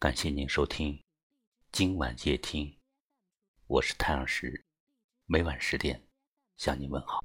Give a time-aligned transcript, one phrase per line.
[0.00, 1.04] 感谢您收听
[1.72, 2.80] 今晚夜听，
[3.66, 4.64] 我是太阳石，
[5.26, 6.08] 每晚十点
[6.56, 7.22] 向您问好。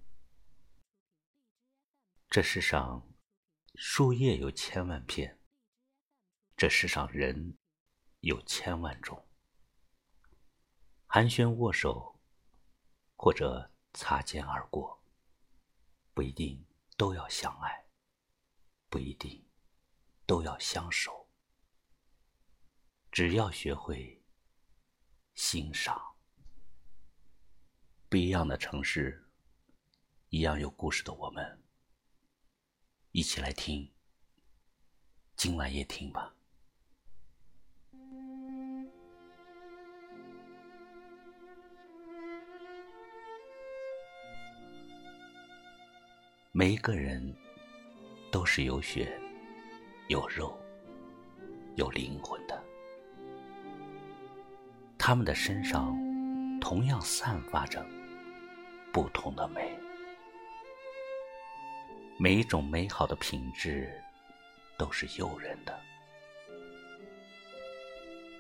[2.30, 3.10] 这世上
[3.76, 5.40] 树叶有千万片，
[6.58, 7.58] 这世上人
[8.20, 9.26] 有千万种。
[11.08, 12.20] 寒暄握手，
[13.16, 15.02] 或者擦肩而过，
[16.14, 16.62] 不一定
[16.98, 17.86] 都要相爱，
[18.90, 19.48] 不一定
[20.26, 21.25] 都要相守，
[23.16, 24.22] 只要学会
[25.36, 25.98] 欣赏。
[28.10, 29.26] 不一样的城市，
[30.32, 31.64] 一样有故事的我们，
[33.12, 33.90] 一起来听，
[35.38, 36.36] 今晚夜听吧。
[46.52, 47.34] 每一个人
[48.30, 49.18] 都是有血、
[50.10, 50.60] 有肉、
[51.78, 52.55] 有灵魂的，
[55.08, 55.96] 他们的身上
[56.60, 57.86] 同样散发着
[58.92, 59.78] 不同的美。
[62.18, 64.02] 每一种美好的品质
[64.80, 65.80] 都是诱人的。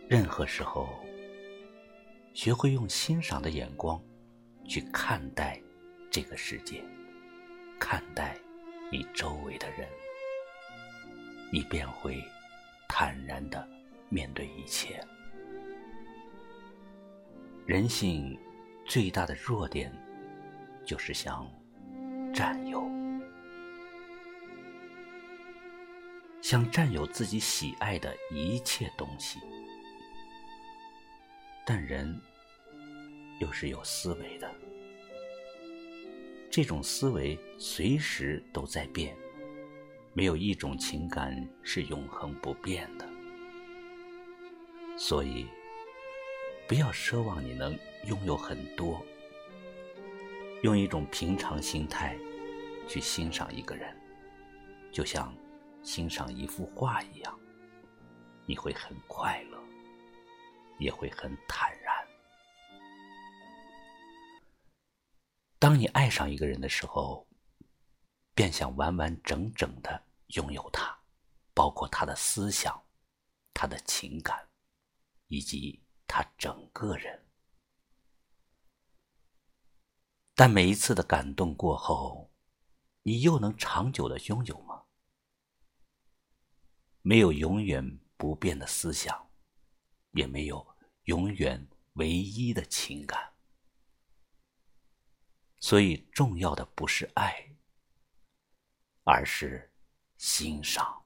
[0.09, 0.89] 任何时候，
[2.33, 4.03] 学会用欣赏的眼光
[4.67, 5.61] 去看待
[6.09, 6.83] 这个世界。
[7.79, 8.35] 看待
[8.91, 9.87] 你周围的人，
[11.53, 12.19] 你便会
[12.87, 13.69] 坦然的
[14.09, 14.99] 面对一切。
[17.65, 18.37] 人性
[18.85, 19.91] 最大的弱点
[20.85, 21.51] 就是想
[22.31, 22.87] 占有，
[26.43, 29.39] 想占有自己喜爱的一切东西。
[31.65, 32.21] 但人
[33.39, 34.53] 又是有思维的。
[36.51, 39.17] 这种思维随时都在变，
[40.13, 43.09] 没有一种情感是永恒不变的。
[44.95, 45.47] 所以，
[46.67, 49.05] 不要奢望你能拥有很多，
[50.63, 52.17] 用一种平常心态
[52.87, 53.95] 去欣赏一个人，
[54.91, 55.31] 就像
[55.83, 57.39] 欣赏一幅画一样，
[58.47, 59.59] 你会很快乐，
[60.79, 61.93] 也会很坦然。
[65.59, 67.27] 当你爱上一个人的时候，
[68.33, 70.97] 便想完完整整的拥有他，
[71.53, 72.83] 包括他的思想、
[73.53, 74.47] 他的情感，
[75.27, 77.25] 以及他整个人。
[80.33, 82.31] 但每一次的感动过后，
[83.03, 84.85] 你又能长久的拥有吗？
[87.01, 89.29] 没有永远不变的思想，
[90.11, 93.33] 也没有永远唯一的情感。
[95.59, 97.55] 所以，重要的不是爱，
[99.03, 99.71] 而是
[100.17, 101.05] 欣赏。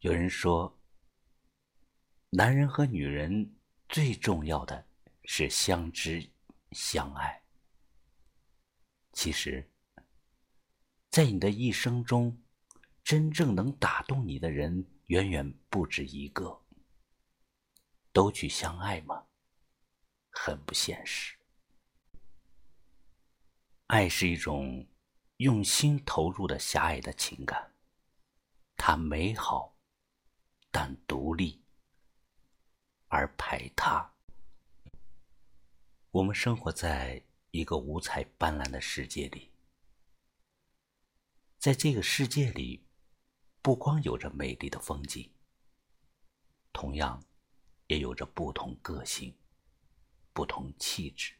[0.00, 0.79] 有人说，
[2.32, 3.56] 男人和女人
[3.88, 4.86] 最重要的
[5.24, 6.30] 是相知
[6.70, 7.42] 相爱。
[9.12, 9.68] 其实，
[11.10, 12.40] 在你的一生中，
[13.02, 16.62] 真正能打动你的人远远不止一个。
[18.12, 19.26] 都去相爱吗？
[20.30, 21.36] 很不现实。
[23.86, 24.86] 爱是一种
[25.38, 27.72] 用心投入的狭隘的情感，
[28.76, 29.76] 它美好，
[30.70, 31.59] 但独立
[33.10, 34.12] 而排他。
[36.12, 39.50] 我们生活在一个五彩斑斓的世界里，
[41.58, 42.86] 在这个世界里，
[43.60, 45.30] 不光有着美丽的风景，
[46.72, 47.22] 同样
[47.88, 49.36] 也有着不同个性、
[50.32, 51.34] 不同气质。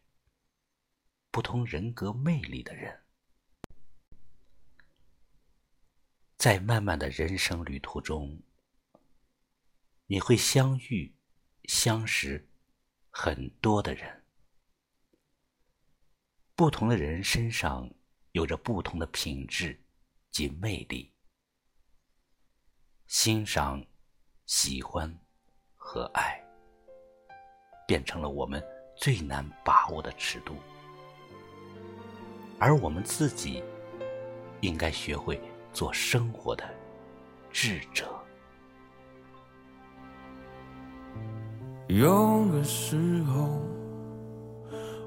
[1.32, 3.04] 不同人格魅力的人，
[6.37, 8.42] 在漫漫的人生旅途中，
[10.06, 11.14] 你会相遇、
[11.70, 12.44] 相识
[13.10, 14.25] 很多的人。
[16.56, 17.88] 不同的人身上
[18.32, 19.81] 有着不同的品质
[20.32, 21.14] 及魅力，
[23.06, 23.87] 欣赏、
[24.46, 25.17] 喜欢
[25.76, 26.44] 和爱，
[27.87, 28.61] 变成了我们
[28.96, 30.56] 最难把握的尺度。
[32.58, 33.62] 而我们自己，
[34.61, 35.40] 应该学会
[35.72, 36.69] 做生活的
[37.52, 38.12] 智者。
[41.90, 43.60] 有个时候，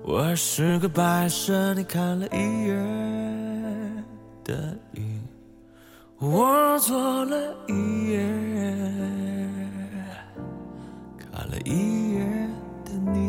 [0.03, 4.03] 我是个白色，你看了一眼
[4.43, 5.17] 的雨，
[6.19, 8.19] 我做了一夜，
[11.17, 12.19] 看了一夜
[12.83, 13.23] 的你。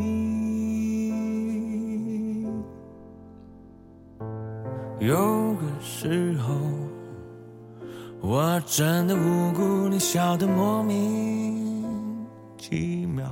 [4.98, 6.56] 有个时候，
[8.20, 11.63] 我真的无辜，你笑得莫名
[12.66, 13.26] 其妙，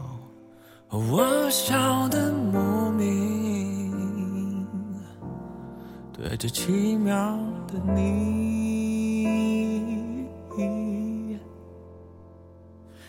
[0.91, 4.67] 我笑得莫名，
[6.13, 7.15] 对着奇妙
[7.67, 9.23] 的你。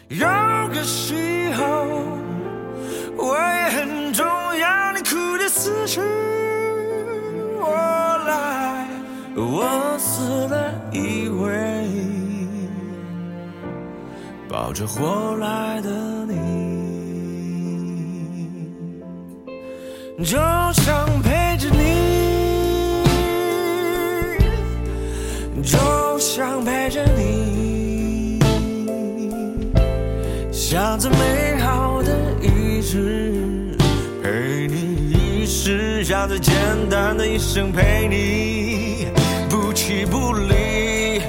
[0.08, 0.26] 有
[0.70, 1.66] 个时候，
[3.18, 4.26] 我也很重
[4.58, 6.00] 要，你哭的死去
[7.60, 7.68] 活
[8.26, 8.88] 来，
[9.36, 11.52] 我死了以为。
[14.50, 15.90] 抱着活来的
[20.20, 20.38] 就
[20.74, 23.04] 想陪着你，
[25.64, 25.78] 就
[26.20, 28.40] 想陪着你，
[30.52, 33.76] 想最美好的一直，
[34.24, 36.54] 陪你一世，想最简
[36.92, 39.08] 单的一生陪你，
[39.50, 41.20] 不弃不离，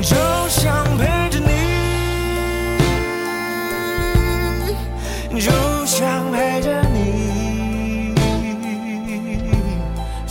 [0.00, 0.16] 就
[0.48, 1.48] 想陪着你。
[5.40, 5.52] 就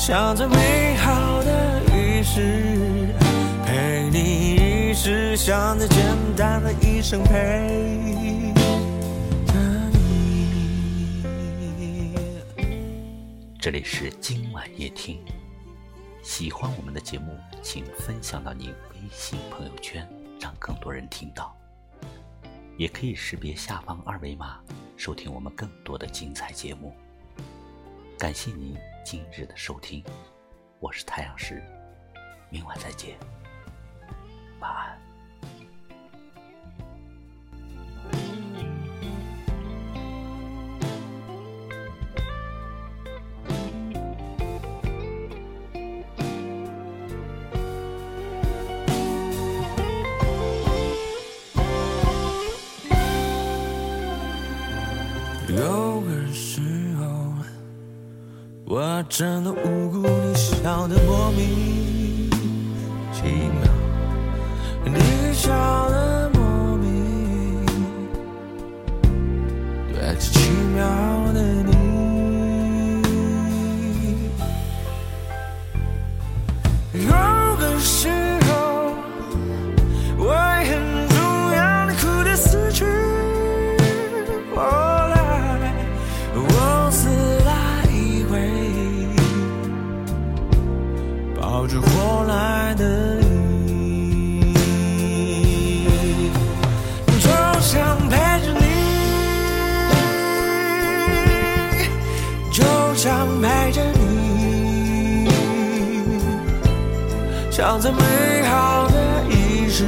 [0.07, 2.39] 想着美好的一世，
[3.65, 7.33] 陪你一世，想着简单的一生陪
[9.45, 9.54] 着
[9.92, 10.13] 你。
[13.59, 15.19] 这里是今晚夜听，
[16.24, 20.07] 喜欢我们的节目，请分享到您微信朋友圈，
[20.39, 21.53] 让更多人听到。
[22.77, 24.57] 也可以识别下方二维码。
[24.95, 26.95] 收听我们更多的精彩节目，
[28.18, 28.74] 感谢您
[29.09, 30.04] 今日的收听，
[30.81, 31.63] 我是太阳石，
[32.50, 33.18] 明晚再见，
[58.69, 62.30] 我真的无辜，你笑得莫名
[63.14, 63.64] 其妙，
[64.84, 67.66] 你笑得莫名，
[69.88, 70.84] 对着奇妙
[71.31, 71.72] 的你。
[76.94, 77.10] 有
[77.56, 78.10] 个时
[92.24, 94.54] 来的你，
[97.19, 97.30] 就
[97.62, 98.66] 想陪着你，
[102.52, 102.64] 就
[102.96, 105.28] 想陪着你。
[107.52, 108.04] 想着美
[108.44, 109.84] 好的一世，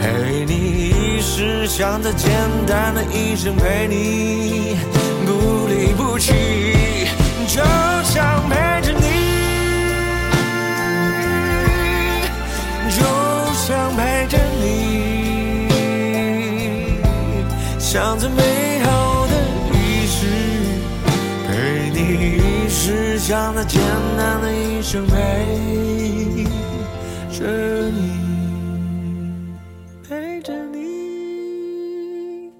[0.00, 2.30] 陪你一世；想着简
[2.66, 4.78] 单的一生，陪你
[5.26, 6.32] 不离不弃，
[7.46, 7.62] 就
[8.02, 8.87] 想陪着
[13.98, 15.66] 陪着你，
[17.80, 19.32] 想最美好的
[19.72, 20.24] 一世，
[21.48, 21.98] 陪你
[22.36, 23.82] 一世；想着简
[24.16, 25.14] 单的一生，陪
[27.32, 27.44] 着
[27.90, 27.98] 你，
[30.08, 32.52] 陪着你，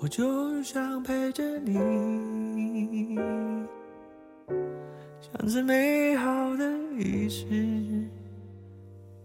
[0.00, 3.18] 我就想陪着你，
[5.20, 6.64] 想最美好的
[6.98, 7.44] 一世，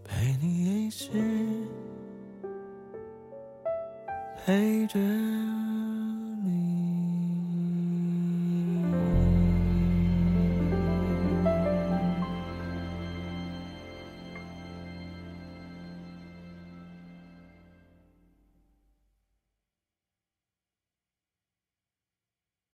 [0.08, 1.10] 陪你一世，
[4.44, 4.98] 陪着。